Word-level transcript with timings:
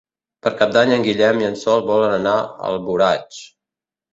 Per 0.45 0.51
Cap 0.61 0.71
d'Any 0.77 0.93
en 0.95 1.03
Guillem 1.07 1.43
i 1.43 1.47
en 1.49 1.59
Sol 1.65 1.85
volen 1.91 2.15
anar 2.17 2.35
a 2.41 2.67
Alboraig. 2.73 3.39